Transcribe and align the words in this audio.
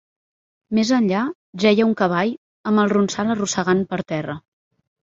Més 0.77 0.91
enllà, 0.99 1.19
jeia 1.65 1.87
un 1.91 1.93
cavall, 2.01 2.35
amb 2.73 2.87
el 2.87 2.93
ronsal 2.97 3.35
arrossegant 3.37 3.89
per 3.95 4.05
terra… 4.15 4.43